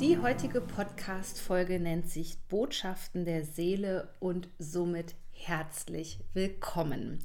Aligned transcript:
Die 0.00 0.18
heutige 0.18 0.60
Podcast-Folge 0.60 1.78
nennt 1.78 2.10
sich 2.10 2.36
Botschaften 2.48 3.24
der 3.24 3.44
Seele 3.44 4.08
und 4.18 4.48
somit 4.58 5.14
herzlich 5.30 6.18
willkommen. 6.32 7.20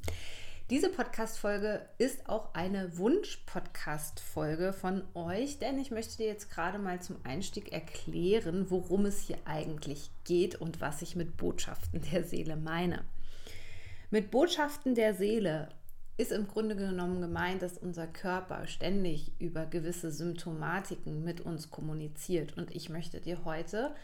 Diese 0.70 0.88
Podcast-Folge 0.88 1.88
ist 1.98 2.28
auch 2.28 2.54
eine 2.54 2.96
Wunsch-Podcast-Folge 2.96 4.72
von 4.72 5.02
euch, 5.14 5.58
denn 5.58 5.80
ich 5.80 5.90
möchte 5.90 6.18
dir 6.18 6.28
jetzt 6.28 6.48
gerade 6.48 6.78
mal 6.78 7.02
zum 7.02 7.16
Einstieg 7.24 7.72
erklären, 7.72 8.66
worum 8.70 9.04
es 9.04 9.20
hier 9.22 9.38
eigentlich 9.46 10.12
geht 10.22 10.54
und 10.54 10.80
was 10.80 11.02
ich 11.02 11.16
mit 11.16 11.36
Botschaften 11.36 12.02
der 12.12 12.22
Seele 12.22 12.54
meine. 12.54 13.04
Mit 14.10 14.30
Botschaften 14.30 14.94
der 14.94 15.14
Seele 15.14 15.70
ist 16.20 16.32
im 16.32 16.46
Grunde 16.46 16.76
genommen 16.76 17.20
gemeint, 17.20 17.62
dass 17.62 17.78
unser 17.78 18.06
Körper 18.06 18.66
ständig 18.66 19.32
über 19.38 19.64
gewisse 19.64 20.12
Symptomatiken 20.12 21.24
mit 21.24 21.40
uns 21.40 21.70
kommuniziert. 21.70 22.56
Und 22.58 22.74
ich 22.74 22.90
möchte 22.90 23.20
dir 23.20 23.44
heute 23.44 23.94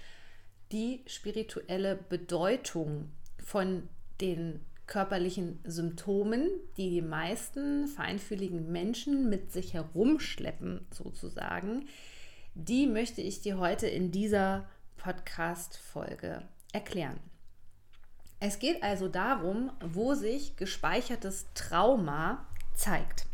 die 0.72 1.02
spirituelle 1.06 1.96
Bedeutung 2.08 3.10
von 3.44 3.88
den 4.20 4.60
körperlichen 4.86 5.58
Symptomen, 5.64 6.48
die 6.76 6.90
die 6.90 7.02
meisten 7.02 7.86
feinfühligen 7.86 8.72
Menschen 8.72 9.28
mit 9.28 9.52
sich 9.52 9.74
herumschleppen, 9.74 10.86
sozusagen, 10.90 11.86
die 12.54 12.86
möchte 12.86 13.20
ich 13.20 13.42
dir 13.42 13.58
heute 13.58 13.88
in 13.88 14.10
dieser 14.10 14.66
Podcast-Folge 14.96 16.42
erklären. 16.72 17.20
Es 18.38 18.58
geht 18.58 18.82
also 18.82 19.08
darum, 19.08 19.72
wo 19.80 20.14
sich 20.14 20.56
gespeichertes 20.56 21.46
Trauma 21.54 22.46
zeigt. 22.74 23.26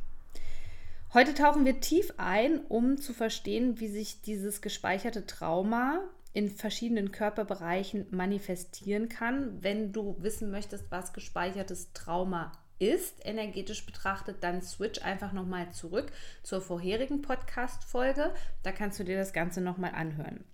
Heute 1.12 1.34
tauchen 1.34 1.64
wir 1.64 1.80
tief 1.80 2.14
ein, 2.16 2.60
um 2.68 2.96
zu 2.96 3.12
verstehen, 3.12 3.80
wie 3.80 3.88
sich 3.88 4.22
dieses 4.22 4.62
gespeicherte 4.62 5.26
Trauma 5.26 6.00
in 6.32 6.48
verschiedenen 6.48 7.12
Körperbereichen 7.12 8.06
manifestieren 8.10 9.08
kann. 9.08 9.62
Wenn 9.62 9.92
du 9.92 10.16
wissen 10.20 10.50
möchtest, 10.50 10.90
was 10.90 11.12
gespeichertes 11.12 11.92
Trauma 11.92 12.52
ist, 12.78 13.14
energetisch 13.26 13.84
betrachtet, 13.84 14.38
dann 14.40 14.62
switch 14.62 15.02
einfach 15.02 15.32
nochmal 15.32 15.70
zurück 15.72 16.10
zur 16.42 16.62
vorherigen 16.62 17.22
Podcast-Folge. 17.22 18.32
Da 18.62 18.72
kannst 18.72 18.98
du 18.98 19.04
dir 19.04 19.18
das 19.18 19.32
Ganze 19.32 19.60
nochmal 19.60 19.92
anhören. 19.94 20.44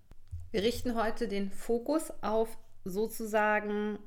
Wir 0.51 0.63
richten 0.63 0.95
heute 0.95 1.27
den 1.27 1.51
Fokus 1.51 2.11
auf 2.21 2.57
sozusagen 2.83 3.99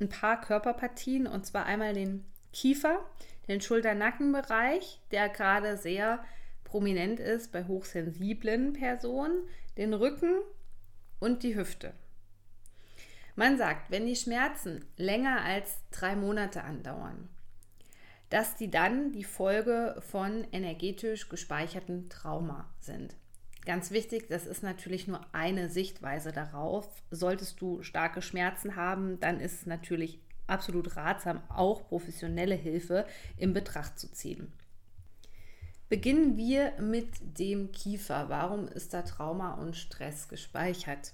ein 0.00 0.08
paar 0.08 0.40
Körperpartien 0.40 1.26
und 1.26 1.46
zwar 1.46 1.66
einmal 1.66 1.94
den 1.94 2.24
Kiefer, 2.52 3.04
den 3.48 3.60
Schulter-Nackenbereich, 3.60 5.00
der 5.10 5.28
gerade 5.28 5.76
sehr 5.76 6.24
prominent 6.64 7.20
ist 7.20 7.52
bei 7.52 7.64
hochsensiblen 7.64 8.72
Personen, 8.72 9.42
den 9.76 9.94
Rücken 9.94 10.40
und 11.18 11.42
die 11.42 11.56
Hüfte. 11.56 11.92
Man 13.36 13.56
sagt, 13.56 13.90
wenn 13.90 14.06
die 14.06 14.16
Schmerzen 14.16 14.84
länger 14.96 15.42
als 15.42 15.78
drei 15.90 16.16
Monate 16.16 16.62
andauern, 16.62 17.28
dass 18.28 18.56
die 18.56 18.70
dann 18.70 19.12
die 19.12 19.24
Folge 19.24 20.00
von 20.10 20.46
energetisch 20.52 21.28
gespeicherten 21.28 22.08
Trauma 22.08 22.68
sind. 22.78 23.16
Ganz 23.66 23.90
wichtig, 23.90 24.28
das 24.28 24.46
ist 24.46 24.62
natürlich 24.62 25.06
nur 25.06 25.20
eine 25.32 25.68
Sichtweise 25.68 26.32
darauf. 26.32 26.88
Solltest 27.10 27.60
du 27.60 27.82
starke 27.82 28.22
Schmerzen 28.22 28.76
haben, 28.76 29.20
dann 29.20 29.38
ist 29.38 29.60
es 29.60 29.66
natürlich 29.66 30.18
absolut 30.46 30.96
ratsam, 30.96 31.42
auch 31.48 31.86
professionelle 31.86 32.54
Hilfe 32.54 33.06
in 33.36 33.52
Betracht 33.52 33.98
zu 33.98 34.10
ziehen. 34.10 34.52
Beginnen 35.88 36.36
wir 36.36 36.72
mit 36.80 37.08
dem 37.38 37.72
Kiefer. 37.72 38.28
Warum 38.28 38.68
ist 38.68 38.94
da 38.94 39.02
Trauma 39.02 39.54
und 39.54 39.76
Stress 39.76 40.28
gespeichert? 40.28 41.12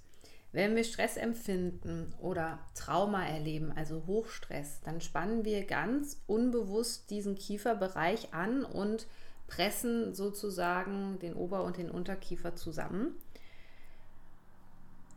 Wenn 0.52 0.76
wir 0.76 0.84
Stress 0.84 1.16
empfinden 1.16 2.14
oder 2.20 2.58
Trauma 2.74 3.26
erleben, 3.26 3.72
also 3.74 4.04
Hochstress, 4.06 4.80
dann 4.84 5.00
spannen 5.00 5.44
wir 5.44 5.64
ganz 5.64 6.22
unbewusst 6.26 7.10
diesen 7.10 7.34
Kieferbereich 7.34 8.32
an 8.32 8.64
und 8.64 9.06
pressen 9.46 10.14
sozusagen 10.14 11.18
den 11.20 11.34
Ober- 11.34 11.64
und 11.64 11.76
den 11.76 11.90
Unterkiefer 11.90 12.56
zusammen. 12.56 13.14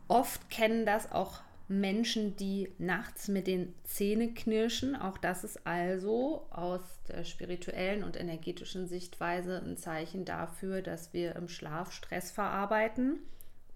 Oft 0.08 0.50
kennen 0.50 0.86
das 0.86 1.12
auch 1.12 1.40
Menschen, 1.68 2.34
die 2.34 2.72
nachts 2.78 3.28
mit 3.28 3.46
den 3.46 3.72
Zähnen 3.84 4.34
knirschen. 4.34 4.96
Auch 4.96 5.16
das 5.18 5.44
ist 5.44 5.64
also 5.68 6.48
aus 6.50 6.80
der 7.06 7.22
spirituellen 7.24 8.02
und 8.02 8.18
energetischen 8.18 8.88
Sichtweise 8.88 9.62
ein 9.64 9.76
Zeichen 9.76 10.24
dafür, 10.24 10.82
dass 10.82 11.12
wir 11.12 11.36
im 11.36 11.48
Schlaf 11.48 11.92
Stress 11.92 12.32
verarbeiten 12.32 13.20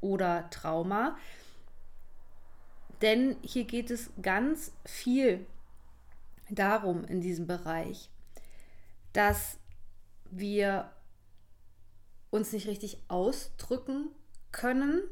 oder 0.00 0.50
Trauma. 0.50 1.16
Denn 3.00 3.36
hier 3.42 3.64
geht 3.64 3.92
es 3.92 4.10
ganz 4.20 4.72
viel 4.84 5.46
darum 6.50 7.04
in 7.04 7.20
diesem 7.20 7.46
Bereich, 7.46 8.10
dass 9.12 9.58
wir 10.36 10.90
uns 12.30 12.52
nicht 12.52 12.66
richtig 12.66 12.98
ausdrücken 13.08 14.08
können 14.50 15.02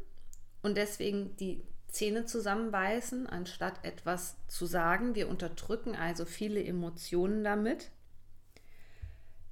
und 0.63 0.77
deswegen 0.77 1.37
die 1.37 1.65
Zähne 1.89 2.25
zusammenbeißen, 2.25 3.27
anstatt 3.27 3.85
etwas 3.85 4.37
zu 4.49 4.67
sagen. 4.67 5.15
Wir 5.15 5.29
unterdrücken 5.29 5.95
also 5.95 6.25
viele 6.25 6.65
Emotionen 6.65 7.45
damit. 7.45 7.91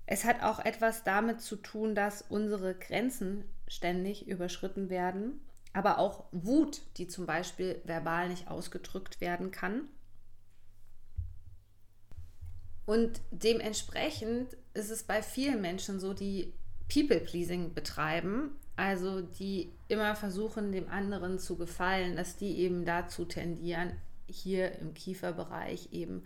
Es 0.06 0.24
hat 0.24 0.42
auch 0.42 0.58
etwas 0.58 1.04
damit 1.04 1.40
zu 1.40 1.56
tun, 1.56 1.94
dass 1.94 2.22
unsere 2.22 2.74
Grenzen 2.74 3.44
ständig 3.68 4.26
überschritten 4.26 4.90
werden, 4.90 5.40
aber 5.72 5.98
auch 5.98 6.24
Wut, 6.32 6.80
die 6.96 7.06
zum 7.06 7.26
Beispiel 7.26 7.80
verbal 7.84 8.28
nicht 8.28 8.48
ausgedrückt 8.48 9.20
werden 9.20 9.52
kann. 9.52 9.82
Und 12.86 13.20
dementsprechend 13.30 14.56
ist 14.74 14.90
es 14.90 15.02
bei 15.02 15.22
vielen 15.22 15.60
Menschen 15.60 16.00
so, 16.00 16.14
die 16.14 16.52
People-Pleasing 16.92 17.74
betreiben, 17.74 18.56
also 18.76 19.20
die 19.20 19.72
immer 19.88 20.16
versuchen, 20.16 20.72
dem 20.72 20.88
anderen 20.88 21.38
zu 21.38 21.56
gefallen, 21.56 22.16
dass 22.16 22.36
die 22.36 22.58
eben 22.58 22.84
dazu 22.84 23.24
tendieren, 23.24 23.92
hier 24.26 24.78
im 24.78 24.94
Kieferbereich 24.94 25.92
eben 25.92 26.24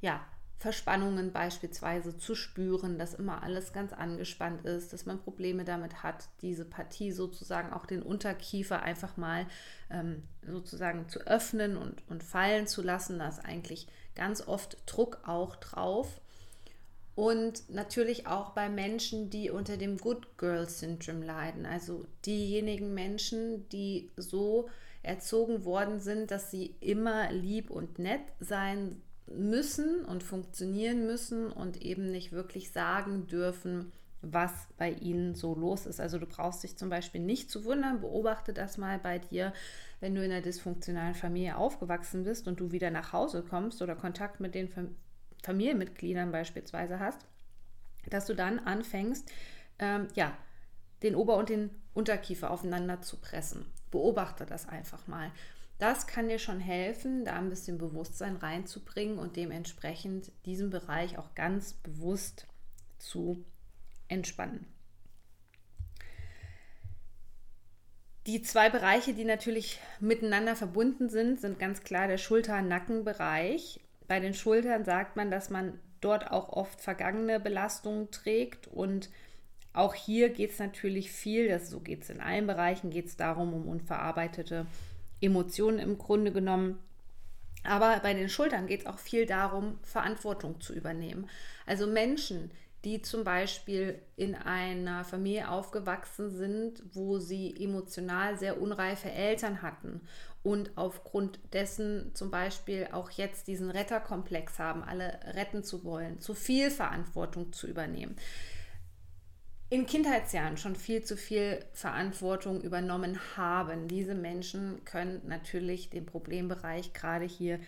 ja 0.00 0.24
Verspannungen 0.58 1.32
beispielsweise 1.32 2.16
zu 2.16 2.34
spüren, 2.34 2.98
dass 2.98 3.12
immer 3.12 3.42
alles 3.42 3.74
ganz 3.74 3.92
angespannt 3.92 4.64
ist, 4.64 4.92
dass 4.92 5.04
man 5.04 5.20
Probleme 5.20 5.64
damit 5.64 6.02
hat, 6.02 6.28
diese 6.40 6.64
Partie 6.64 7.12
sozusagen 7.12 7.74
auch 7.74 7.84
den 7.84 8.02
Unterkiefer 8.02 8.82
einfach 8.82 9.18
mal 9.18 9.46
ähm, 9.90 10.22
sozusagen 10.46 11.10
zu 11.10 11.20
öffnen 11.20 11.76
und, 11.76 12.02
und 12.08 12.22
fallen 12.22 12.66
zu 12.66 12.82
lassen. 12.82 13.18
Da 13.18 13.28
ist 13.28 13.44
eigentlich 13.44 13.86
ganz 14.14 14.48
oft 14.48 14.78
Druck 14.86 15.20
auch 15.26 15.56
drauf. 15.56 16.22
Und 17.16 17.70
natürlich 17.70 18.26
auch 18.26 18.50
bei 18.50 18.68
Menschen, 18.68 19.30
die 19.30 19.50
unter 19.50 19.78
dem 19.78 19.96
Good 19.96 20.36
Girl 20.36 20.68
Syndrome 20.68 21.24
leiden. 21.24 21.64
Also 21.64 22.04
diejenigen 22.26 22.92
Menschen, 22.92 23.66
die 23.70 24.10
so 24.18 24.68
erzogen 25.02 25.64
worden 25.64 25.98
sind, 25.98 26.30
dass 26.30 26.50
sie 26.50 26.76
immer 26.80 27.32
lieb 27.32 27.70
und 27.70 27.98
nett 27.98 28.20
sein 28.38 29.00
müssen 29.28 30.04
und 30.04 30.22
funktionieren 30.22 31.06
müssen 31.06 31.50
und 31.50 31.80
eben 31.80 32.10
nicht 32.10 32.32
wirklich 32.32 32.70
sagen 32.72 33.26
dürfen, 33.26 33.92
was 34.20 34.52
bei 34.76 34.90
ihnen 34.90 35.34
so 35.34 35.54
los 35.54 35.86
ist. 35.86 36.00
Also 36.00 36.18
du 36.18 36.26
brauchst 36.26 36.64
dich 36.64 36.76
zum 36.76 36.90
Beispiel 36.90 37.22
nicht 37.22 37.50
zu 37.50 37.64
wundern, 37.64 38.02
beobachte 38.02 38.52
das 38.52 38.76
mal 38.76 38.98
bei 38.98 39.18
dir, 39.18 39.54
wenn 40.00 40.14
du 40.14 40.22
in 40.22 40.30
einer 40.30 40.42
dysfunktionalen 40.42 41.14
Familie 41.14 41.56
aufgewachsen 41.56 42.24
bist 42.24 42.46
und 42.46 42.60
du 42.60 42.72
wieder 42.72 42.90
nach 42.90 43.14
Hause 43.14 43.42
kommst 43.42 43.80
oder 43.80 43.96
Kontakt 43.96 44.40
mit 44.40 44.54
den 44.54 44.68
Familienmitgliedern 45.46 46.32
beispielsweise 46.32 46.98
hast, 46.98 47.20
dass 48.10 48.26
du 48.26 48.34
dann 48.34 48.58
anfängst, 48.58 49.30
ähm, 49.78 50.08
ja, 50.14 50.36
den 51.02 51.14
Ober- 51.14 51.36
und 51.36 51.48
den 51.48 51.70
Unterkiefer 51.94 52.50
aufeinander 52.50 53.00
zu 53.00 53.18
pressen. 53.18 53.66
Beobachte 53.90 54.44
das 54.44 54.68
einfach 54.68 55.06
mal. 55.06 55.30
Das 55.78 56.06
kann 56.06 56.28
dir 56.28 56.38
schon 56.38 56.58
helfen, 56.58 57.24
da 57.24 57.34
ein 57.36 57.50
bisschen 57.50 57.78
Bewusstsein 57.78 58.36
reinzubringen 58.36 59.18
und 59.18 59.36
dementsprechend 59.36 60.32
diesen 60.46 60.70
Bereich 60.70 61.18
auch 61.18 61.34
ganz 61.34 61.74
bewusst 61.74 62.46
zu 62.98 63.44
entspannen. 64.08 64.66
Die 68.26 68.42
zwei 68.42 68.70
Bereiche, 68.70 69.14
die 69.14 69.24
natürlich 69.24 69.78
miteinander 70.00 70.56
verbunden 70.56 71.08
sind, 71.08 71.40
sind 71.40 71.60
ganz 71.60 71.82
klar 71.84 72.08
der 72.08 72.18
Schulter-Nackenbereich. 72.18 73.80
Bei 74.08 74.20
den 74.20 74.34
Schultern 74.34 74.84
sagt 74.84 75.16
man, 75.16 75.30
dass 75.30 75.50
man 75.50 75.78
dort 76.00 76.30
auch 76.30 76.50
oft 76.50 76.80
vergangene 76.80 77.40
Belastungen 77.40 78.10
trägt 78.10 78.68
und 78.68 79.10
auch 79.72 79.94
hier 79.94 80.30
geht 80.30 80.52
es 80.52 80.58
natürlich 80.58 81.10
viel, 81.10 81.48
das, 81.48 81.68
so 81.68 81.80
geht 81.80 82.02
es 82.02 82.10
in 82.10 82.20
allen 82.20 82.46
Bereichen, 82.46 82.90
geht 82.90 83.06
es 83.06 83.16
darum, 83.16 83.52
um 83.52 83.68
unverarbeitete 83.68 84.66
Emotionen 85.20 85.78
im 85.78 85.98
Grunde 85.98 86.32
genommen. 86.32 86.78
Aber 87.62 87.98
bei 88.00 88.14
den 88.14 88.28
Schultern 88.28 88.66
geht 88.66 88.80
es 88.80 88.86
auch 88.86 88.98
viel 88.98 89.26
darum, 89.26 89.78
Verantwortung 89.82 90.60
zu 90.60 90.72
übernehmen. 90.72 91.28
Also 91.66 91.86
Menschen, 91.86 92.50
die 92.86 93.02
zum 93.02 93.24
Beispiel 93.24 94.00
in 94.14 94.36
einer 94.36 95.02
Familie 95.02 95.50
aufgewachsen 95.50 96.30
sind, 96.30 96.84
wo 96.92 97.18
sie 97.18 97.52
emotional 97.58 98.38
sehr 98.38 98.62
unreife 98.62 99.10
Eltern 99.10 99.60
hatten 99.60 100.02
und 100.44 100.70
aufgrund 100.76 101.40
dessen 101.52 102.14
zum 102.14 102.30
Beispiel 102.30 102.88
auch 102.92 103.10
jetzt 103.10 103.48
diesen 103.48 103.72
Retterkomplex 103.72 104.60
haben, 104.60 104.84
alle 104.84 105.18
retten 105.34 105.64
zu 105.64 105.82
wollen, 105.82 106.20
zu 106.20 106.32
viel 106.34 106.70
Verantwortung 106.70 107.52
zu 107.52 107.66
übernehmen. 107.66 108.14
In 109.68 109.86
Kindheitsjahren 109.86 110.56
schon 110.56 110.76
viel 110.76 111.02
zu 111.02 111.16
viel 111.16 111.64
Verantwortung 111.72 112.60
übernommen 112.60 113.18
haben. 113.36 113.88
Diese 113.88 114.14
Menschen 114.14 114.84
können 114.84 115.22
natürlich 115.26 115.90
den 115.90 116.06
Problembereich 116.06 116.92
gerade 116.92 117.24
hier 117.24 117.58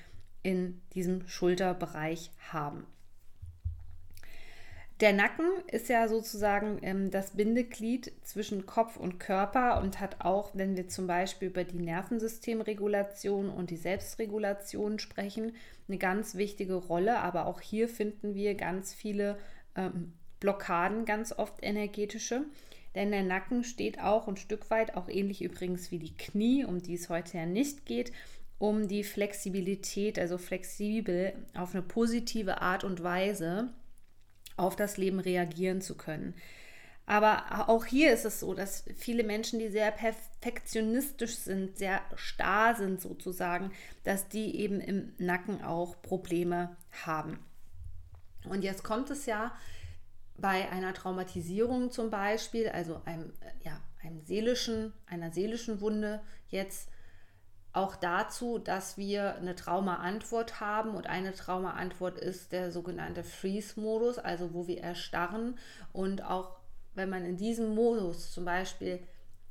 in 0.44 0.80
diesem 0.94 1.26
Schulterbereich 1.26 2.30
haben. 2.52 2.86
Der 5.00 5.12
Nacken 5.12 5.46
ist 5.68 5.88
ja 5.88 6.08
sozusagen 6.08 6.80
ähm, 6.82 7.12
das 7.12 7.30
Bindeglied 7.30 8.12
zwischen 8.24 8.66
Kopf 8.66 8.96
und 8.96 9.20
Körper 9.20 9.80
und 9.80 10.00
hat 10.00 10.24
auch, 10.24 10.50
wenn 10.54 10.76
wir 10.76 10.88
zum 10.88 11.06
Beispiel 11.06 11.48
über 11.48 11.62
die 11.62 11.78
Nervensystemregulation 11.78 13.48
und 13.48 13.70
die 13.70 13.76
Selbstregulation 13.76 14.98
sprechen, 14.98 15.52
eine 15.86 15.98
ganz 15.98 16.34
wichtige 16.34 16.74
Rolle. 16.74 17.20
Aber 17.20 17.46
auch 17.46 17.60
hier 17.60 17.88
finden 17.88 18.34
wir 18.34 18.56
ganz 18.56 18.92
viele 18.92 19.38
ähm, 19.76 20.14
Blockaden, 20.40 21.04
ganz 21.04 21.32
oft 21.32 21.62
energetische. 21.62 22.42
Denn 22.96 23.12
der 23.12 23.22
Nacken 23.22 23.62
steht 23.62 24.00
auch 24.00 24.26
ein 24.26 24.36
Stück 24.36 24.68
weit, 24.68 24.96
auch 24.96 25.08
ähnlich 25.08 25.42
übrigens 25.42 25.92
wie 25.92 26.00
die 26.00 26.16
Knie, 26.16 26.64
um 26.64 26.82
die 26.82 26.94
es 26.94 27.08
heute 27.08 27.38
ja 27.38 27.46
nicht 27.46 27.86
geht, 27.86 28.10
um 28.58 28.88
die 28.88 29.04
Flexibilität, 29.04 30.18
also 30.18 30.38
flexibel 30.38 31.34
auf 31.54 31.72
eine 31.72 31.82
positive 31.82 32.60
Art 32.60 32.82
und 32.82 33.04
Weise 33.04 33.68
auf 34.58 34.76
das 34.76 34.96
Leben 34.96 35.20
reagieren 35.20 35.80
zu 35.80 35.96
können. 35.96 36.34
Aber 37.06 37.68
auch 37.70 37.86
hier 37.86 38.12
ist 38.12 38.26
es 38.26 38.40
so, 38.40 38.52
dass 38.52 38.84
viele 38.94 39.24
Menschen, 39.24 39.58
die 39.58 39.70
sehr 39.70 39.90
perfektionistisch 39.90 41.36
sind, 41.36 41.78
sehr 41.78 42.02
starr 42.16 42.74
sind 42.74 43.00
sozusagen, 43.00 43.72
dass 44.04 44.28
die 44.28 44.60
eben 44.60 44.78
im 44.80 45.14
Nacken 45.16 45.64
auch 45.64 46.02
Probleme 46.02 46.76
haben. 47.06 47.38
Und 48.46 48.62
jetzt 48.62 48.84
kommt 48.84 49.08
es 49.08 49.24
ja 49.24 49.56
bei 50.36 50.70
einer 50.70 50.92
Traumatisierung 50.92 51.90
zum 51.90 52.10
Beispiel, 52.10 52.68
also 52.68 53.00
einem, 53.06 53.32
ja, 53.64 53.80
einem 54.02 54.20
seelischen, 54.20 54.92
einer 55.06 55.32
seelischen 55.32 55.80
Wunde 55.80 56.20
jetzt 56.48 56.90
auch 57.78 57.96
dazu, 57.96 58.58
dass 58.58 58.98
wir 58.98 59.36
eine 59.36 59.54
Traumaantwort 59.54 60.60
haben. 60.60 60.90
Und 60.90 61.06
eine 61.06 61.32
Traumaantwort 61.32 62.18
ist 62.18 62.52
der 62.52 62.70
sogenannte 62.70 63.22
Freeze-Modus, 63.22 64.18
also 64.18 64.52
wo 64.52 64.66
wir 64.66 64.82
erstarren 64.82 65.58
und 65.92 66.22
auch 66.22 66.58
wenn 66.94 67.10
man 67.10 67.24
in 67.24 67.36
diesem 67.36 67.74
Modus 67.74 68.32
zum 68.32 68.44
Beispiel 68.44 68.98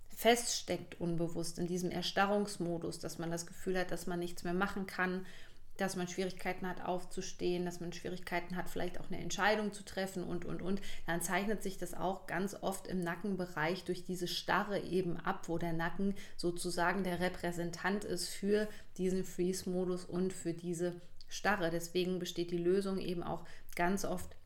feststeckt 0.10 1.00
unbewusst, 1.00 1.60
in 1.60 1.68
diesem 1.68 1.92
Erstarrungsmodus, 1.92 3.00
dass 3.00 3.20
man 3.20 3.32
das 3.32 3.46
Gefühl 3.46 3.80
hat, 3.80 3.92
dass 3.92 4.08
man 4.08 4.20
nichts 4.20 4.44
mehr 4.44 4.54
machen 4.54 4.86
kann 4.86 5.26
dass 5.78 5.96
man 5.96 6.08
Schwierigkeiten 6.08 6.68
hat 6.68 6.84
aufzustehen, 6.84 7.66
dass 7.66 7.80
man 7.80 7.94
Schwierigkeiten 7.94 8.56
hat, 8.56 8.70
vielleicht 8.70 9.00
auch 9.00 9.10
eine 9.10 9.20
Entscheidung 9.20 9.74
zu 9.74 9.84
treffen 9.84 10.24
und, 10.24 10.46
und, 10.46 10.62
und, 10.62 10.82
dann 11.06 11.22
zeichnet 11.22 11.64
sich 11.64 11.78
das 11.78 11.94
auch 11.94 12.28
ganz 12.28 12.56
oft 12.62 12.88
im 12.88 13.00
Nackenbereich 13.00 13.84
durch 13.84 14.04
diese 14.04 14.28
Starre 14.28 14.80
eben 14.80 15.18
ab, 15.18 15.48
wo 15.48 15.58
der 15.58 15.74
Nacken 15.74 16.16
sozusagen 16.36 17.04
der 17.04 17.20
Repräsentant 17.20 18.04
ist 18.04 18.30
für 18.30 18.68
diesen 18.98 19.24
Freeze-Modus 19.24 20.06
und 20.06 20.34
für 20.34 20.54
diese 20.54 21.02
Starre. 21.28 21.70
Deswegen 21.70 22.20
besteht 22.20 22.52
die 22.52 22.58
Lösung 22.58 23.00
eben 23.00 23.24
auch 23.24 23.46
ganz 23.76 24.06
oft 24.06 24.37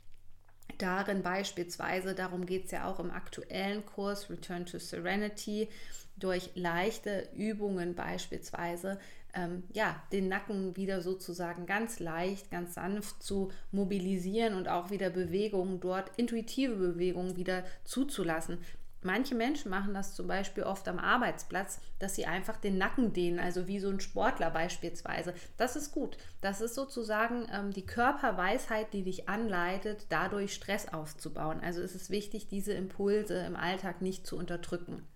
darin 0.78 1.22
beispielsweise, 1.24 2.16
darum 2.16 2.46
geht 2.46 2.66
es 2.66 2.72
ja 2.72 2.90
auch 2.90 3.00
im 3.00 3.12
aktuellen 3.12 3.86
Kurs 3.86 4.30
Return 4.30 4.66
to 4.66 4.80
Serenity, 4.80 5.70
durch 6.18 6.52
leichte 6.56 7.30
Übungen 7.36 7.96
beispielsweise 7.96 9.00
ähm, 9.34 9.64
ja, 9.72 10.02
den 10.12 10.28
Nacken 10.28 10.76
wieder 10.76 11.02
sozusagen 11.02 11.66
ganz 11.66 12.00
leicht, 12.00 12.52
ganz 12.52 12.74
sanft 12.74 13.24
zu 13.24 13.52
mobilisieren 13.72 14.56
und 14.56 14.68
auch 14.68 14.90
wieder 14.90 15.10
Bewegungen 15.10 15.80
dort, 15.80 16.12
intuitive 16.18 16.76
Bewegungen 16.76 17.38
wieder 17.38 17.64
zuzulassen. 17.84 18.60
Manche 19.04 19.34
Menschen 19.34 19.72
machen 19.72 19.96
das 19.96 20.14
zum 20.14 20.28
Beispiel 20.28 20.64
oft 20.64 20.88
am 20.88 21.00
Arbeitsplatz, 21.00 21.82
dass 21.98 22.16
sie 22.16 22.28
einfach 22.28 22.58
den 22.58 22.78
Nacken 22.78 23.14
dehnen, 23.14 23.40
also 23.40 23.68
wie 23.68 23.80
so 23.80 23.90
ein 23.90 24.00
Sportler 24.00 24.52
beispielsweise. 24.52 25.34
Das 25.58 25.76
ist 25.76 25.92
gut. 25.92 26.18
Das 26.42 26.62
ist 26.62 26.76
sozusagen 26.76 27.48
ähm, 27.52 27.72
die 27.72 27.86
Körperweisheit, 27.86 28.94
die 28.94 29.04
dich 29.04 29.28
anleitet, 29.28 30.06
dadurch 30.10 30.54
Stress 30.54 30.88
aufzubauen. 30.88 31.62
Also 31.64 31.82
ist 31.82 31.96
es 31.96 32.12
wichtig, 32.12 32.48
diese 32.48 32.74
Impulse 32.74 33.40
im 33.40 33.56
Alltag 33.56 34.04
nicht 34.04 34.28
zu 34.28 34.38
unterdrücken. 34.38 35.08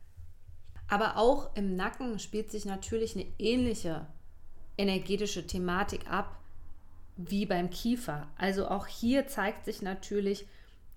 Aber 0.88 1.18
auch 1.18 1.56
im 1.56 1.76
Nacken 1.76 2.18
spielt 2.18 2.50
sich 2.52 2.66
natürlich 2.66 3.16
eine 3.16 3.28
ähnliche 3.38 4.08
energetische 4.78 5.48
Thematik 5.48 6.10
ab 6.10 6.40
wie 7.18 7.46
beim 7.46 7.70
Kiefer. 7.70 8.28
Also 8.38 8.68
auch 8.68 8.88
hier 8.88 9.28
zeigt 9.28 9.66
sich 9.66 9.82
natürlich 9.82 10.48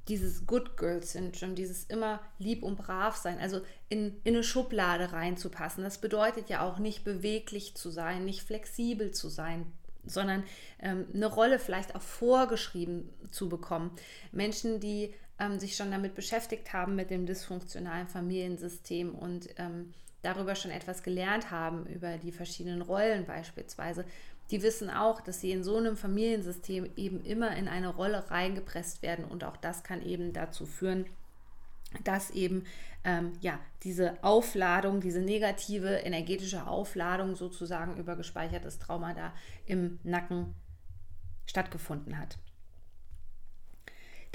dieses 0.08 0.46
Good 0.46 0.76
Girl 0.76 1.02
Syndrome, 1.02 1.54
dieses 1.54 1.84
immer 1.84 2.20
lieb 2.38 2.62
und 2.62 2.76
brav 2.76 3.16
sein, 3.16 3.38
also 3.38 3.60
in, 3.88 4.20
in 4.24 4.34
eine 4.34 4.42
Schublade 4.42 5.12
reinzupassen. 5.12 5.84
Das 5.84 5.98
bedeutet 5.98 6.48
ja 6.48 6.66
auch 6.66 6.78
nicht 6.78 7.04
beweglich 7.04 7.74
zu 7.74 7.90
sein, 7.90 8.24
nicht 8.24 8.42
flexibel 8.42 9.12
zu 9.12 9.28
sein, 9.28 9.70
sondern 10.04 10.44
ähm, 10.80 11.06
eine 11.12 11.26
Rolle 11.26 11.58
vielleicht 11.58 11.94
auch 11.94 12.02
vorgeschrieben 12.02 13.10
zu 13.30 13.48
bekommen. 13.48 13.90
Menschen, 14.32 14.80
die 14.80 15.14
ähm, 15.38 15.58
sich 15.58 15.76
schon 15.76 15.90
damit 15.90 16.14
beschäftigt 16.14 16.72
haben, 16.72 16.96
mit 16.96 17.10
dem 17.10 17.26
dysfunktionalen 17.26 18.08
Familiensystem 18.08 19.14
und 19.14 19.48
ähm, 19.58 19.92
darüber 20.22 20.54
schon 20.54 20.70
etwas 20.70 21.02
gelernt 21.02 21.50
haben, 21.50 21.86
über 21.86 22.16
die 22.16 22.32
verschiedenen 22.32 22.82
Rollen 22.82 23.24
beispielsweise, 23.24 24.04
die 24.50 24.62
wissen 24.62 24.90
auch, 24.90 25.20
dass 25.20 25.40
sie 25.40 25.52
in 25.52 25.62
so 25.62 25.76
einem 25.76 25.96
Familiensystem 25.96 26.90
eben 26.96 27.24
immer 27.24 27.56
in 27.56 27.68
eine 27.68 27.88
Rolle 27.88 28.30
reingepresst 28.30 29.02
werden 29.02 29.24
und 29.24 29.44
auch 29.44 29.56
das 29.56 29.82
kann 29.82 30.02
eben 30.02 30.32
dazu 30.32 30.64
führen, 30.64 31.06
dass 32.04 32.30
eben 32.30 32.64
ähm, 33.04 33.32
ja 33.40 33.58
diese 33.82 34.22
Aufladung, 34.22 35.00
diese 35.00 35.20
negative 35.20 35.88
energetische 35.88 36.66
Aufladung 36.66 37.36
sozusagen 37.36 37.96
über 37.96 38.16
gespeichertes 38.16 38.78
Trauma 38.78 39.14
da 39.14 39.32
im 39.66 39.98
Nacken 40.02 40.54
stattgefunden 41.46 42.18
hat. 42.18 42.38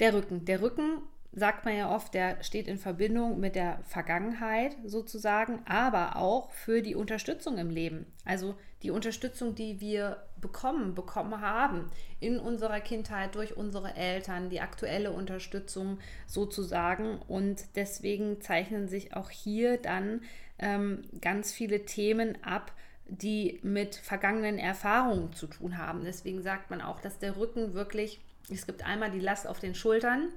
Der 0.00 0.14
Rücken. 0.14 0.44
Der 0.44 0.60
Rücken 0.60 1.02
sagt 1.36 1.64
man 1.64 1.76
ja 1.76 1.94
oft, 1.94 2.14
der 2.14 2.42
steht 2.42 2.68
in 2.68 2.78
Verbindung 2.78 3.40
mit 3.40 3.56
der 3.56 3.80
Vergangenheit 3.84 4.76
sozusagen, 4.84 5.60
aber 5.66 6.16
auch 6.16 6.50
für 6.50 6.80
die 6.80 6.94
Unterstützung 6.94 7.58
im 7.58 7.70
Leben. 7.70 8.06
Also 8.24 8.54
die 8.82 8.90
Unterstützung, 8.90 9.54
die 9.54 9.80
wir 9.80 10.22
bekommen, 10.40 10.94
bekommen 10.94 11.40
haben 11.40 11.90
in 12.20 12.38
unserer 12.38 12.80
Kindheit 12.80 13.34
durch 13.34 13.56
unsere 13.56 13.94
Eltern, 13.94 14.50
die 14.50 14.60
aktuelle 14.60 15.10
Unterstützung 15.10 15.98
sozusagen. 16.26 17.18
Und 17.26 17.64
deswegen 17.74 18.40
zeichnen 18.40 18.86
sich 18.86 19.16
auch 19.16 19.30
hier 19.30 19.78
dann 19.78 20.20
ähm, 20.58 21.02
ganz 21.20 21.52
viele 21.52 21.84
Themen 21.84 22.38
ab, 22.44 22.72
die 23.06 23.58
mit 23.62 23.96
vergangenen 23.96 24.58
Erfahrungen 24.58 25.32
zu 25.32 25.46
tun 25.46 25.78
haben. 25.78 26.04
Deswegen 26.04 26.42
sagt 26.42 26.70
man 26.70 26.80
auch, 26.80 27.00
dass 27.00 27.18
der 27.18 27.36
Rücken 27.36 27.74
wirklich, 27.74 28.20
es 28.50 28.66
gibt 28.66 28.84
einmal 28.84 29.10
die 29.10 29.20
Last 29.20 29.46
auf 29.46 29.58
den 29.58 29.74
Schultern, 29.74 30.28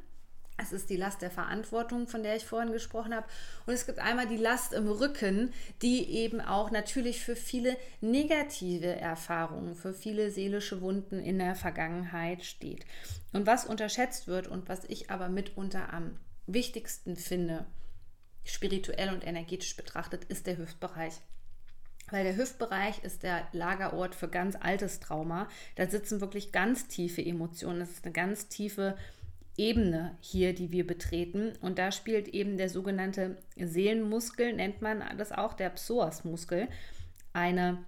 es 0.58 0.74
ist 0.74 0.90
die 0.90 0.98
Last 0.98 1.22
der 1.22 1.30
Verantwortung, 1.30 2.08
von 2.08 2.24
der 2.24 2.36
ich 2.36 2.46
vorhin 2.46 2.72
gesprochen 2.72 3.16
habe. 3.16 3.28
Und 3.66 3.74
es 3.74 3.86
gibt 3.86 4.00
einmal 4.00 4.28
die 4.28 4.38
Last 4.38 4.74
im 4.74 4.90
Rücken, 4.90 5.54
die 5.82 6.10
eben 6.10 6.42
auch 6.42 6.72
natürlich 6.72 7.20
für 7.24 7.36
viele 7.36 7.78
negative 8.02 8.96
Erfahrungen, 8.96 9.76
für 9.76 9.94
viele 9.94 10.32
seelische 10.32 10.82
Wunden 10.82 11.20
in 11.20 11.38
der 11.38 11.56
Vergangenheit 11.56 12.44
steht. 12.44 12.86
Und 13.34 13.46
was 13.46 13.66
unterschätzt 13.66 14.28
wird 14.28 14.48
und 14.48 14.68
was 14.68 14.84
ich 14.86 15.12
aber 15.12 15.30
mitunter 15.30 15.94
am 15.94 16.18
wichtigsten 16.48 17.16
finde, 17.16 17.66
spirituell 18.44 19.14
und 19.14 19.26
energetisch 19.26 19.76
betrachtet, 19.76 20.24
ist 20.26 20.48
der 20.48 20.58
Hüftbereich. 20.58 21.14
Weil 22.10 22.24
der 22.24 22.38
Hüftbereich 22.38 23.04
ist 23.04 23.24
der 23.24 23.46
Lagerort 23.52 24.16
für 24.16 24.30
ganz 24.30 24.56
altes 24.56 25.02
Trauma. 25.02 25.50
Da 25.76 25.88
sitzen 25.88 26.22
wirklich 26.22 26.54
ganz 26.54 26.88
tiefe 26.88 27.24
Emotionen. 27.24 27.82
Das 27.82 27.92
ist 27.92 28.06
eine 28.06 28.14
ganz 28.14 28.48
tiefe 28.48 28.98
Ebene 29.58 30.16
hier, 30.22 30.54
die 30.54 30.72
wir 30.72 30.86
betreten. 30.86 31.54
Und 31.62 31.80
da 31.80 31.92
spielt 31.92 32.28
eben 32.30 32.58
der 32.58 32.70
sogenannte 32.70 33.38
Seelenmuskel, 33.58 34.54
nennt 34.54 34.82
man 34.82 35.04
das 35.18 35.32
auch, 35.32 35.54
der 35.54 35.70
Psoasmuskel, 35.72 36.68
eine 37.34 37.80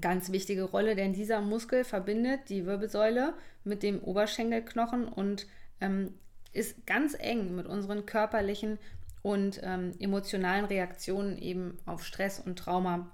ganz 0.00 0.32
wichtige 0.32 0.64
Rolle, 0.64 0.96
denn 0.96 1.12
dieser 1.12 1.40
Muskel 1.40 1.84
verbindet 1.84 2.48
die 2.48 2.66
Wirbelsäule 2.66 3.34
mit 3.64 3.82
dem 3.82 4.00
Oberschenkelknochen 4.02 5.06
und 5.06 5.46
ähm, 5.80 6.14
ist 6.52 6.86
ganz 6.86 7.14
eng 7.18 7.54
mit 7.54 7.66
unseren 7.66 8.06
körperlichen 8.06 8.78
und 9.22 9.60
ähm, 9.62 9.92
emotionalen 9.98 10.64
Reaktionen 10.64 11.38
eben 11.38 11.78
auf 11.86 12.04
Stress 12.04 12.40
und 12.40 12.58
Trauma 12.58 13.10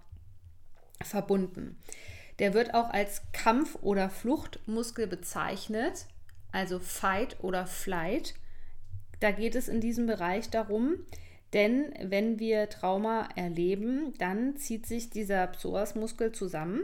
verbunden. 1.02 1.78
Der 2.38 2.54
wird 2.54 2.75
auch 2.75 2.90
als 2.90 3.22
Kampf- 3.32 3.78
oder 3.82 4.10
Fluchtmuskel 4.10 5.06
bezeichnet, 5.06 6.06
also 6.52 6.78
Fight 6.78 7.42
oder 7.42 7.66
Flight. 7.66 8.35
Da 9.21 9.30
geht 9.30 9.54
es 9.54 9.69
in 9.69 9.80
diesem 9.80 10.07
Bereich 10.07 10.50
darum, 10.50 10.97
denn 11.52 11.92
wenn 12.00 12.38
wir 12.38 12.69
Trauma 12.69 13.28
erleben, 13.35 14.14
dann 14.19 14.57
zieht 14.57 14.87
sich 14.87 15.11
dieser 15.11 15.47
Psoasmuskel 15.49 16.33
zusammen, 16.33 16.83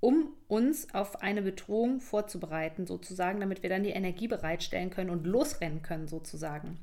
um 0.00 0.28
uns 0.48 0.94
auf 0.94 1.22
eine 1.22 1.42
Bedrohung 1.42 2.00
vorzubereiten, 2.00 2.86
sozusagen, 2.86 3.40
damit 3.40 3.62
wir 3.62 3.70
dann 3.70 3.82
die 3.82 3.90
Energie 3.90 4.28
bereitstellen 4.28 4.90
können 4.90 5.10
und 5.10 5.26
losrennen 5.26 5.82
können, 5.82 6.08
sozusagen. 6.08 6.78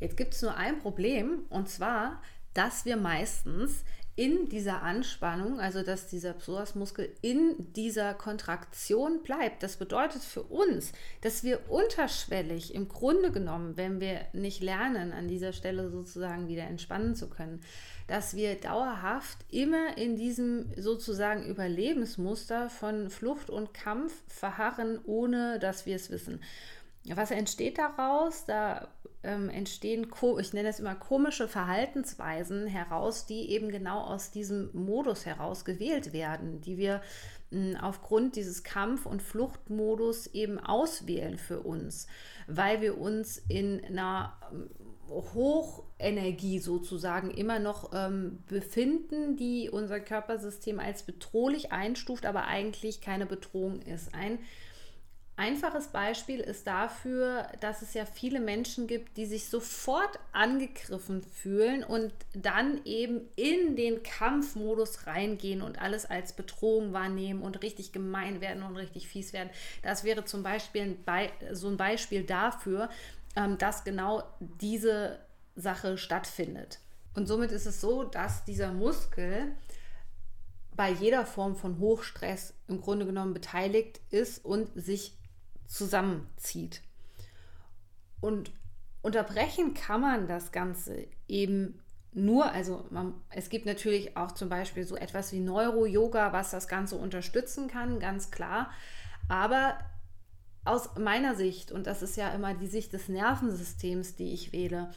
Jetzt 0.00 0.16
gibt 0.16 0.34
es 0.34 0.42
nur 0.42 0.56
ein 0.56 0.78
Problem, 0.78 1.44
und 1.48 1.68
zwar, 1.68 2.20
dass 2.54 2.84
wir 2.84 2.96
meistens 2.96 3.84
in 4.14 4.48
dieser 4.50 4.82
Anspannung, 4.82 5.58
also 5.58 5.82
dass 5.82 6.06
dieser 6.06 6.34
Psoasmuskel 6.34 7.10
in 7.22 7.72
dieser 7.72 8.12
Kontraktion 8.12 9.22
bleibt. 9.22 9.62
Das 9.62 9.76
bedeutet 9.76 10.22
für 10.22 10.42
uns, 10.42 10.92
dass 11.22 11.44
wir 11.44 11.70
unterschwellig 11.70 12.74
im 12.74 12.88
Grunde 12.88 13.32
genommen, 13.32 13.76
wenn 13.78 14.00
wir 14.00 14.20
nicht 14.34 14.62
lernen, 14.62 15.12
an 15.12 15.28
dieser 15.28 15.54
Stelle 15.54 15.88
sozusagen 15.88 16.46
wieder 16.46 16.64
entspannen 16.64 17.14
zu 17.14 17.30
können, 17.30 17.62
dass 18.06 18.36
wir 18.36 18.56
dauerhaft 18.56 19.38
immer 19.50 19.96
in 19.96 20.16
diesem 20.16 20.66
sozusagen 20.76 21.46
Überlebensmuster 21.46 22.68
von 22.68 23.08
Flucht 23.08 23.48
und 23.48 23.72
Kampf 23.72 24.12
verharren, 24.26 25.00
ohne 25.06 25.58
dass 25.58 25.86
wir 25.86 25.96
es 25.96 26.10
wissen. 26.10 26.40
Was 27.06 27.30
entsteht 27.30 27.78
daraus? 27.78 28.44
Da 28.44 28.88
ähm, 29.24 29.48
entstehen, 29.48 30.06
ich 30.38 30.52
nenne 30.52 30.68
es 30.68 30.80
immer 30.80 30.94
komische 30.94 31.48
Verhaltensweisen 31.48 32.66
heraus, 32.66 33.26
die 33.26 33.50
eben 33.50 33.70
genau 33.70 34.00
aus 34.02 34.30
diesem 34.30 34.70
Modus 34.72 35.26
heraus 35.26 35.64
gewählt 35.64 36.12
werden, 36.12 36.60
die 36.60 36.76
wir 36.76 37.02
mh, 37.50 37.80
aufgrund 37.80 38.36
dieses 38.36 38.62
Kampf- 38.64 39.06
und 39.06 39.22
Fluchtmodus 39.22 40.28
eben 40.28 40.58
auswählen 40.58 41.38
für 41.38 41.60
uns, 41.60 42.06
weil 42.46 42.80
wir 42.80 42.98
uns 42.98 43.38
in 43.48 43.84
einer 43.84 44.36
Hochenergie 45.08 46.58
sozusagen 46.58 47.30
immer 47.30 47.58
noch 47.58 47.90
ähm, 47.94 48.42
befinden, 48.48 49.36
die 49.36 49.68
unser 49.70 50.00
Körpersystem 50.00 50.80
als 50.80 51.02
bedrohlich 51.02 51.70
einstuft, 51.70 52.26
aber 52.26 52.46
eigentlich 52.46 53.00
keine 53.00 53.26
Bedrohung 53.26 53.82
ist. 53.82 54.14
Ein 54.14 54.38
einfaches 55.36 55.88
Beispiel 55.88 56.40
ist 56.40 56.66
dafür, 56.66 57.46
dass 57.60 57.82
es 57.82 57.94
ja 57.94 58.04
viele 58.04 58.40
Menschen 58.40 58.86
gibt, 58.86 59.16
die 59.16 59.26
sich 59.26 59.48
sofort 59.48 60.18
angegriffen 60.32 61.22
fühlen 61.22 61.84
und 61.84 62.12
dann 62.34 62.84
eben 62.84 63.22
in 63.36 63.76
den 63.76 64.02
Kampfmodus 64.02 65.06
reingehen 65.06 65.62
und 65.62 65.80
alles 65.80 66.06
als 66.06 66.34
Bedrohung 66.34 66.92
wahrnehmen 66.92 67.42
und 67.42 67.62
richtig 67.62 67.92
gemein 67.92 68.40
werden 68.40 68.62
und 68.62 68.76
richtig 68.76 69.08
fies 69.08 69.32
werden. 69.32 69.50
Das 69.82 70.04
wäre 70.04 70.24
zum 70.24 70.42
Beispiel 70.42 70.82
ein 70.82 71.04
Be 71.04 71.30
so 71.54 71.68
ein 71.68 71.76
Beispiel 71.76 72.24
dafür, 72.24 72.90
ähm, 73.34 73.58
dass 73.58 73.84
genau 73.84 74.22
diese 74.40 75.18
Sache 75.56 75.98
stattfindet. 75.98 76.78
Und 77.14 77.26
somit 77.26 77.52
ist 77.52 77.66
es 77.66 77.80
so, 77.80 78.04
dass 78.04 78.44
dieser 78.44 78.72
Muskel 78.72 79.52
bei 80.74 80.90
jeder 80.90 81.26
Form 81.26 81.56
von 81.56 81.78
Hochstress 81.78 82.54
im 82.68 82.80
Grunde 82.80 83.04
genommen 83.06 83.34
beteiligt 83.34 84.00
ist 84.10 84.44
und 84.44 84.70
sich 84.74 85.14
zusammenzieht. 85.66 86.82
Und 88.20 88.52
unterbrechen 89.02 89.74
kann 89.74 90.00
man 90.00 90.28
das 90.28 90.52
Ganze 90.52 91.06
eben 91.28 91.80
nur, 92.14 92.52
also 92.52 92.86
man, 92.90 93.14
es 93.30 93.48
gibt 93.48 93.66
natürlich 93.66 94.16
auch 94.16 94.32
zum 94.32 94.48
Beispiel 94.48 94.86
so 94.86 94.96
etwas 94.96 95.32
wie 95.32 95.40
Neuro-Yoga, 95.40 96.32
was 96.32 96.50
das 96.50 96.68
Ganze 96.68 96.96
unterstützen 96.96 97.68
kann, 97.68 98.00
ganz 98.00 98.30
klar. 98.30 98.70
Aber 99.28 99.78
aus 100.64 100.96
meiner 100.96 101.34
Sicht, 101.34 101.72
und 101.72 101.86
das 101.86 102.02
ist 102.02 102.16
ja 102.16 102.32
immer 102.34 102.54
die 102.54 102.66
Sicht 102.66 102.92
des 102.92 103.08
Nervensystems, 103.08 104.14
die 104.14 104.32
ich 104.32 104.52
wähle, 104.52 104.90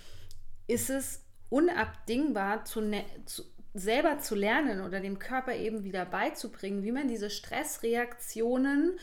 ist 0.67 0.89
es 0.89 1.24
unabdingbar, 1.50 2.65
zu, 2.65 2.81
ne, 2.81 3.05
zu, 3.25 3.43
selber 3.74 4.19
zu 4.19 4.36
lernen 4.36 4.81
oder 4.81 5.00
dem 5.00 5.19
Körper 5.19 5.55
eben 5.55 5.84
wieder 5.84 6.05
beizubringen, 6.05 6.84
wie 6.84 6.91
man 6.91 7.07
diese 7.07 7.29
Stressreaktionen 7.29 8.98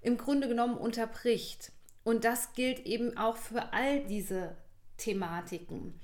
im 0.00 0.16
Grunde 0.16 0.48
genommen 0.48 0.76
unterbricht. 0.76 1.72
Und 2.04 2.24
das 2.24 2.52
gilt 2.52 2.86
eben 2.86 3.16
auch 3.16 3.36
für 3.36 3.72
all 3.72 4.04
diese 4.04 4.56
Thematiken. 4.96 5.98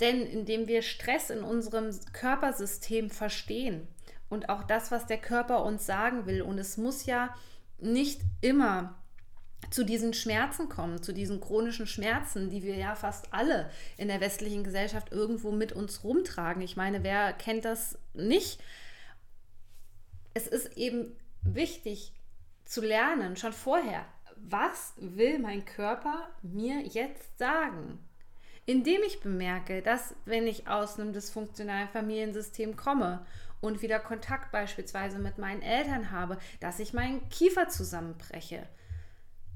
Denn 0.00 0.22
indem 0.22 0.68
wir 0.68 0.82
Stress 0.82 1.30
in 1.30 1.42
unserem 1.42 1.90
Körpersystem 2.12 3.10
verstehen 3.10 3.88
und 4.28 4.48
auch 4.48 4.62
das, 4.62 4.90
was 4.90 5.06
der 5.06 5.18
Körper 5.18 5.64
uns 5.64 5.86
sagen 5.86 6.26
will, 6.26 6.42
und 6.42 6.58
es 6.58 6.76
muss 6.76 7.06
ja 7.06 7.34
nicht 7.78 8.20
immer 8.40 8.96
zu 9.70 9.84
diesen 9.84 10.14
Schmerzen 10.14 10.68
kommen, 10.68 11.02
zu 11.02 11.12
diesen 11.12 11.40
chronischen 11.40 11.86
Schmerzen, 11.86 12.48
die 12.48 12.62
wir 12.62 12.76
ja 12.76 12.94
fast 12.94 13.34
alle 13.34 13.70
in 13.96 14.08
der 14.08 14.20
westlichen 14.20 14.64
Gesellschaft 14.64 15.12
irgendwo 15.12 15.50
mit 15.50 15.72
uns 15.72 16.04
rumtragen. 16.04 16.62
Ich 16.62 16.76
meine, 16.76 17.02
wer 17.02 17.32
kennt 17.32 17.64
das 17.64 17.98
nicht? 18.14 18.60
Es 20.32 20.46
ist 20.46 20.76
eben 20.76 21.16
wichtig, 21.42 22.12
zu 22.68 22.82
lernen, 22.82 23.36
schon 23.36 23.52
vorher, 23.52 24.04
was 24.36 24.92
will 24.98 25.38
mein 25.38 25.64
Körper 25.64 26.28
mir 26.42 26.82
jetzt 26.82 27.38
sagen? 27.38 27.98
Indem 28.66 29.00
ich 29.06 29.20
bemerke, 29.20 29.80
dass 29.80 30.14
wenn 30.26 30.46
ich 30.46 30.68
aus 30.68 31.00
einem 31.00 31.14
dysfunktionalen 31.14 31.88
Familiensystem 31.88 32.76
komme 32.76 33.24
und 33.62 33.80
wieder 33.80 33.98
Kontakt 33.98 34.52
beispielsweise 34.52 35.18
mit 35.18 35.38
meinen 35.38 35.62
Eltern 35.62 36.10
habe, 36.10 36.38
dass 36.60 36.78
ich 36.78 36.92
meinen 36.92 37.26
Kiefer 37.30 37.68
zusammenbreche 37.68 38.68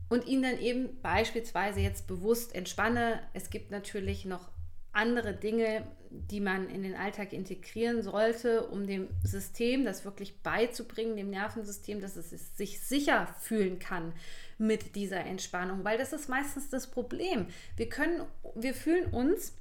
und 0.09 0.27
ihn 0.27 0.43
dann 0.43 0.59
eben 0.59 1.01
beispielsweise 1.03 1.81
jetzt 1.81 2.07
bewusst 2.07 2.55
entspanne. 2.55 3.21
Es 3.35 3.51
gibt 3.51 3.71
natürlich 3.71 4.25
noch 4.25 4.51
andere 4.93 5.35
Dinge, 5.35 5.87
die 6.11 6.41
man 6.41 6.69
in 6.69 6.83
den 6.83 6.95
Alltag 6.95 7.33
integrieren 7.33 8.03
sollte, 8.03 8.67
um 8.67 8.87
dem 8.87 9.09
System 9.25 9.85
das 9.85 10.05
wirklich 10.05 10.43
beizubringen, 10.43 11.17
dem 11.17 11.31
Nervensystem, 11.31 12.01
dass 12.01 12.17
es 12.17 12.57
sich 12.57 12.81
sicher 12.81 13.35
fühlen 13.41 13.79
kann 13.79 14.13
mit 14.59 14.95
dieser 14.95 15.25
Entspannung, 15.25 15.85
weil 15.85 15.99
das 15.99 16.13
ist 16.13 16.29
meistens 16.29 16.69
das 16.69 16.91
Problem. 16.91 17.47
Wir 17.77 17.89
können, 17.89 18.27
wir 18.55 18.75
fühlen 18.75 19.11
uns 19.11 19.55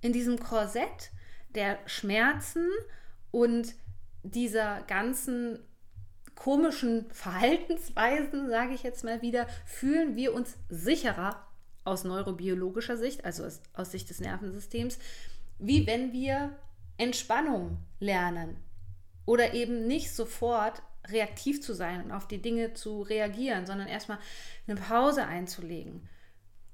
in 0.00 0.12
diesem 0.12 0.38
Korsett 0.38 1.10
der 1.54 1.78
Schmerzen 1.86 2.66
und 3.30 3.74
dieser 4.22 4.82
ganzen 4.82 5.58
komischen 6.34 7.10
Verhaltensweisen, 7.10 8.48
sage 8.48 8.72
ich 8.72 8.82
jetzt 8.82 9.04
mal 9.04 9.20
wieder, 9.20 9.46
fühlen 9.66 10.16
wir 10.16 10.32
uns 10.32 10.56
sicherer 10.70 11.46
aus 11.84 12.04
neurobiologischer 12.04 12.96
Sicht, 12.96 13.24
also 13.24 13.44
aus, 13.74 13.90
Sicht 13.90 14.10
des 14.10 14.20
Nervensystems, 14.20 14.98
wie 15.58 15.86
wenn 15.86 16.12
wir 16.12 16.56
Entspannung 16.98 17.78
lernen 17.98 18.56
oder 19.26 19.54
eben 19.54 19.86
nicht 19.86 20.12
sofort 20.12 20.82
reaktiv 21.08 21.62
zu 21.62 21.74
sein 21.74 22.04
und 22.04 22.12
auf 22.12 22.28
die 22.28 22.42
Dinge 22.42 22.74
zu 22.74 23.02
reagieren, 23.02 23.66
sondern 23.66 23.88
erstmal 23.88 24.18
eine 24.66 24.78
Pause 24.78 25.26
einzulegen, 25.26 26.08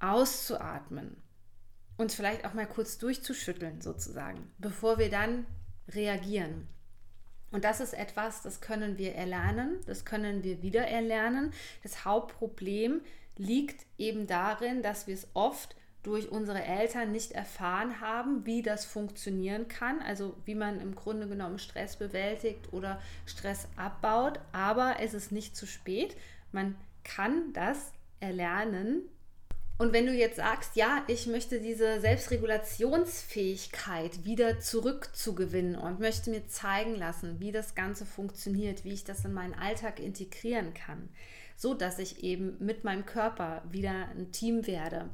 auszuatmen, 0.00 1.16
uns 1.96 2.14
vielleicht 2.14 2.44
auch 2.44 2.54
mal 2.54 2.66
kurz 2.66 2.98
durchzuschütteln 2.98 3.80
sozusagen, 3.80 4.52
bevor 4.58 4.98
wir 4.98 5.10
dann 5.10 5.46
reagieren. 5.88 6.68
Und 7.52 7.64
das 7.64 7.80
ist 7.80 7.94
etwas, 7.94 8.42
das 8.42 8.60
können 8.60 8.98
wir 8.98 9.14
erlernen, 9.14 9.80
das 9.86 10.04
können 10.04 10.42
wir 10.42 10.62
wieder 10.62 10.86
erlernen. 10.86 11.52
Das 11.82 12.04
Hauptproblem 12.04 13.00
liegt 13.36 13.86
eben 13.98 14.26
darin, 14.26 14.82
dass 14.82 15.06
wir 15.06 15.14
es 15.14 15.28
oft 15.34 15.76
durch 16.02 16.30
unsere 16.30 16.62
Eltern 16.62 17.10
nicht 17.10 17.32
erfahren 17.32 18.00
haben, 18.00 18.46
wie 18.46 18.62
das 18.62 18.84
funktionieren 18.84 19.66
kann, 19.66 20.00
also 20.00 20.36
wie 20.44 20.54
man 20.54 20.80
im 20.80 20.94
Grunde 20.94 21.26
genommen 21.26 21.58
Stress 21.58 21.96
bewältigt 21.96 22.72
oder 22.72 23.02
Stress 23.26 23.66
abbaut. 23.74 24.38
Aber 24.52 24.96
es 25.00 25.14
ist 25.14 25.32
nicht 25.32 25.56
zu 25.56 25.66
spät. 25.66 26.16
Man 26.52 26.76
kann 27.02 27.52
das 27.54 27.92
erlernen. 28.20 29.08
Und 29.78 29.92
wenn 29.92 30.06
du 30.06 30.12
jetzt 30.12 30.36
sagst, 30.36 30.76
ja, 30.76 31.02
ich 31.08 31.26
möchte 31.26 31.60
diese 31.60 32.00
Selbstregulationsfähigkeit 32.00 34.24
wieder 34.24 34.60
zurückzugewinnen 34.60 35.74
und 35.74 35.98
möchte 35.98 36.30
mir 36.30 36.46
zeigen 36.46 36.94
lassen, 36.94 37.40
wie 37.40 37.50
das 37.52 37.74
Ganze 37.74 38.06
funktioniert, 38.06 38.84
wie 38.84 38.94
ich 38.94 39.04
das 39.04 39.24
in 39.24 39.34
meinen 39.34 39.54
Alltag 39.54 40.00
integrieren 40.00 40.72
kann, 40.72 41.10
so 41.56 41.74
dass 41.74 41.98
ich 41.98 42.22
eben 42.22 42.56
mit 42.58 42.84
meinem 42.84 43.06
Körper 43.06 43.62
wieder 43.70 44.08
ein 44.16 44.30
Team 44.32 44.66
werde 44.66 45.08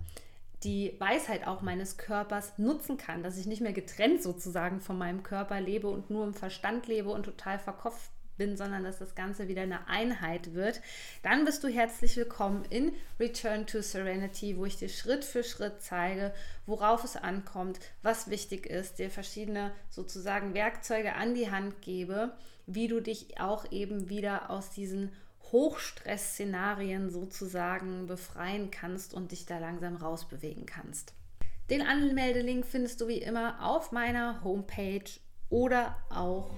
die 0.65 0.95
Weisheit 0.99 1.47
auch 1.47 1.61
meines 1.63 1.97
Körpers 1.97 2.59
nutzen 2.59 2.97
kann, 2.97 3.23
dass 3.23 3.39
ich 3.39 3.47
nicht 3.47 3.63
mehr 3.63 3.73
getrennt 3.73 4.23
sozusagen 4.23 4.81
von 4.81 4.97
meinem 4.97 5.23
Körper 5.23 5.61
lebe 5.61 5.89
und 5.89 6.11
nur 6.11 6.25
im 6.25 6.35
Verstand 6.35 6.87
lebe 6.87 7.11
und 7.11 7.25
total 7.25 7.59
verkopft 7.59 8.11
bin, 8.37 8.57
sondern 8.57 8.85
dass 8.85 8.99
das 8.99 9.15
Ganze 9.15 9.49
wieder 9.49 9.63
eine 9.63 9.89
Einheit 9.89 10.55
wird, 10.55 10.81
dann 11.23 11.45
bist 11.45 11.63
du 11.65 11.69
herzlich 11.69 12.17
willkommen 12.17 12.65
in 12.71 12.93
Return 13.21 13.67
to 13.67 13.83
Serenity, 13.83 14.57
wo 14.57 14.65
ich 14.65 14.77
dir 14.77 14.89
Schritt 14.89 15.25
für 15.25 15.45
Schritt 15.45 15.83
zeige, 15.83 16.33
worauf 16.65 17.05
es 17.05 17.17
ankommt, 17.17 17.79
was 18.03 18.31
wichtig 18.31 18.67
ist, 18.67 18.99
dir 18.99 19.11
verschiedene 19.11 19.73
sozusagen 19.91 20.55
Werkzeuge 20.55 21.15
an 21.15 21.35
die 21.35 21.51
Hand 21.51 21.83
gebe, 21.83 22.33
wie 22.67 22.89
du 22.89 23.01
dich 23.01 23.41
auch 23.41 23.71
eben 23.71 24.09
wieder 24.09 24.49
aus 24.49 24.71
diesen 24.71 25.13
Hochstress-Szenarien 25.53 27.11
sozusagen 27.11 28.07
befreien 28.07 28.71
kannst 28.71 29.15
und 29.15 29.33
dich 29.33 29.47
da 29.47 29.59
langsam 29.59 29.97
rausbewegen 29.97 30.67
kannst. 30.67 31.15
Den 31.71 31.83
Anmeldelink 31.83 32.67
findest 32.67 33.01
du 33.01 33.09
wie 33.09 33.19
immer 33.19 33.65
auf 33.65 33.93
meiner 33.93 34.43
Homepage 34.43 35.05
oder 35.53 35.97
auch 36.11 36.51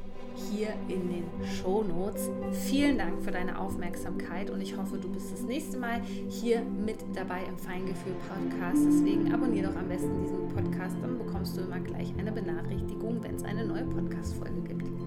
hier 0.50 0.68
in 0.88 1.08
den 1.10 1.24
Show 1.44 1.82
Notes. 1.82 2.30
Vielen 2.68 2.98
Dank 2.98 3.22
für 3.22 3.32
deine 3.32 3.58
Aufmerksamkeit 3.58 4.50
und 4.50 4.60
ich 4.60 4.76
hoffe, 4.76 4.96
du 4.96 5.12
bist 5.12 5.32
das 5.32 5.42
nächste 5.42 5.78
Mal 5.78 6.00
hier 6.28 6.60
mit 6.62 6.98
dabei 7.14 7.42
im 7.44 7.58
Feingefühl 7.58 8.14
Podcast. 8.28 8.82
Deswegen 8.86 9.34
abonniere 9.34 9.72
doch 9.72 9.76
am 9.76 9.88
besten 9.88 10.22
diesen 10.22 10.48
Podcast, 10.48 10.96
dann 11.02 11.18
bekommst 11.18 11.56
du 11.56 11.62
immer 11.62 11.80
gleich 11.80 12.12
eine 12.18 12.32
Benachrichtigung, 12.32 13.22
wenn 13.22 13.34
es 13.34 13.44
eine 13.44 13.66
neue 13.66 13.84
Podcast-Folge 13.84 14.62
gibt. 14.62 15.03